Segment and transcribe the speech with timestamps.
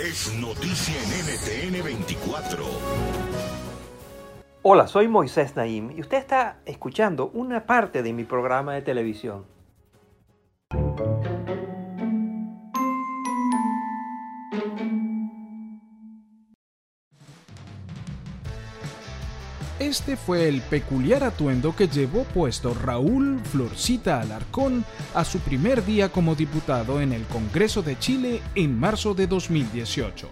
[0.00, 2.64] Es noticia en NTN 24.
[4.62, 9.44] Hola, soy Moisés Naim y usted está escuchando una parte de mi programa de televisión.
[19.78, 26.08] Este fue el peculiar atuendo que llevó puesto Raúl Florcita Alarcón a su primer día
[26.08, 30.28] como diputado en el Congreso de Chile en marzo de 2018.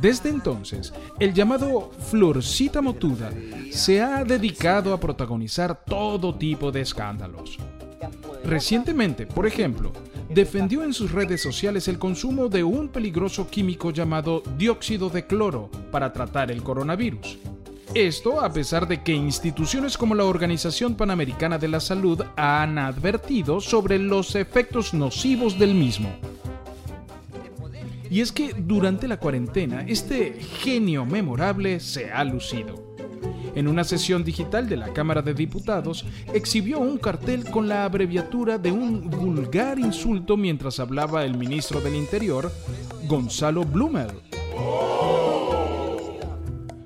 [0.00, 3.30] Desde entonces, el llamado Florcita Motuda
[3.70, 7.56] se ha dedicado a protagonizar todo tipo de escándalos.
[8.44, 9.92] Recientemente, por ejemplo,
[10.36, 15.70] defendió en sus redes sociales el consumo de un peligroso químico llamado dióxido de cloro
[15.90, 17.38] para tratar el coronavirus.
[17.94, 23.62] Esto a pesar de que instituciones como la Organización Panamericana de la Salud han advertido
[23.62, 26.14] sobre los efectos nocivos del mismo.
[28.10, 32.85] Y es que durante la cuarentena este genio memorable se ha lucido.
[33.56, 38.58] En una sesión digital de la Cámara de Diputados, exhibió un cartel con la abreviatura
[38.58, 42.52] de un vulgar insulto mientras hablaba el ministro del Interior,
[43.08, 44.10] Gonzalo Blumel.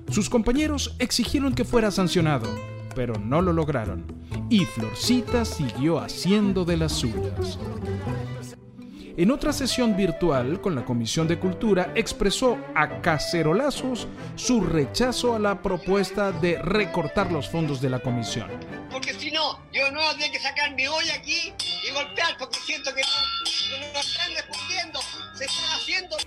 [0.09, 2.47] Sus compañeros exigieron que fuera sancionado,
[2.95, 4.05] pero no lo lograron,
[4.49, 7.59] y Florcita siguió haciendo de las suyas.
[9.17, 15.39] En otra sesión virtual con la Comisión de Cultura expresó a cacerolazos su rechazo a
[15.39, 18.47] la propuesta de recortar los fondos de la comisión.
[18.89, 21.53] Porque si no, yo no voy a tener que sacar mi olla aquí
[21.85, 24.99] y golpear porque siento que no, no, no están respondiendo,
[25.33, 26.17] se están haciendo.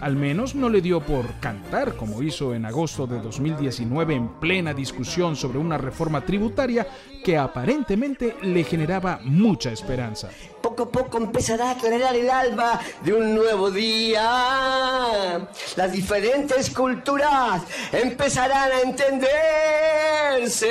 [0.00, 4.72] Al menos no le dio por cantar como hizo en agosto de 2019 en plena
[4.72, 6.86] discusión sobre una reforma tributaria
[7.22, 10.30] que aparentemente le generaba mucha esperanza.
[10.70, 15.40] Poco a poco empezará a aclarar el alba de un nuevo día.
[15.74, 20.62] Las diferentes culturas empezarán a entenderse.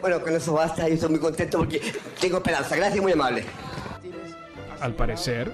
[0.00, 1.82] Bueno, con eso basta y estoy muy contento porque
[2.20, 2.76] tengo esperanza.
[2.76, 3.44] Gracias, muy amable.
[4.80, 5.50] Al parecer,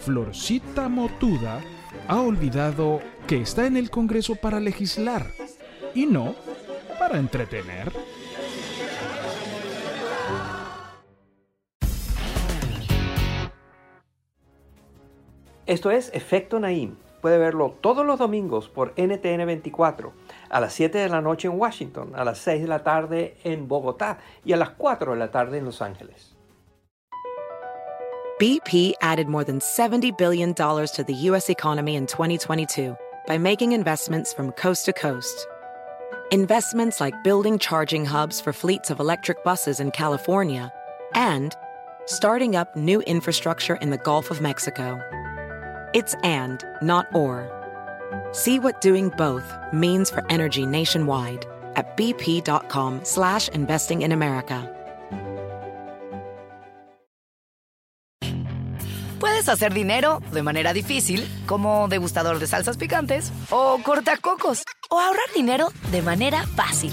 [0.00, 1.60] Florcita Motuda
[2.08, 5.30] ha olvidado que está en el Congreso para legislar
[5.94, 6.34] y no
[6.98, 7.92] para entretener.
[15.66, 16.96] Esto es Efecto Naim.
[17.20, 20.12] Puede verlo todos los domingos por NTN 24,
[20.50, 23.68] a las 7 de la noche en Washington, a las 6 de la tarde en
[23.68, 26.34] Bogotá y a las 4 de la tarde en Los Ángeles.
[28.40, 31.48] BP added more than $70 billion to the U.S.
[31.48, 32.96] economy in 2022
[33.28, 35.46] by making investments from coast to coast.
[36.32, 40.72] Investments like building charging hubs for fleets of electric buses in California
[41.14, 41.54] and
[42.06, 45.00] starting up new infrastructure in the Gulf of Mexico.
[45.94, 47.50] It's and, not or.
[48.32, 51.44] See what doing both means for energy nationwide
[51.76, 54.68] at bp.com slash investing in America.
[59.20, 65.32] Puedes hacer dinero de manera difícil, como degustador de salsas picantes, o cortacocos, o ahorrar
[65.34, 66.92] dinero de manera fácil